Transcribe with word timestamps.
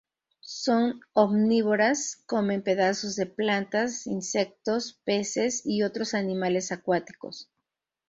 Son 0.63 0.99
omnívoras, 1.13 2.23
comen 2.25 2.63
pedazos 2.63 3.15
de 3.17 3.27
plantas, 3.27 4.07
insectos, 4.07 4.93
peces, 5.05 5.61
y 5.63 5.83
otros 5.83 6.15
animales 6.15 6.71
acuáticos. 6.71 7.51